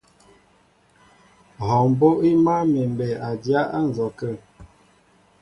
Hɔɔ 1.65 1.83
mbó' 1.91 2.17
í 2.29 2.31
máál 2.45 2.65
mi 2.73 2.81
mbey 2.93 3.13
a 3.27 3.29
dyá 3.43 3.61
á 3.77 3.79
nzɔkə 3.89 4.27
íshyə̂. 4.35 4.67